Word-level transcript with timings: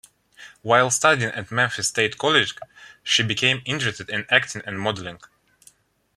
While 0.63 0.89
studying 0.89 1.29
at 1.33 1.51
Memphis 1.51 1.89
State 1.89 2.17
College, 2.17 2.55
she 3.03 3.21
became 3.21 3.61
interested 3.65 4.09
in 4.09 4.25
acting 4.31 4.63
and 4.65 4.79
modeling. 4.81 5.19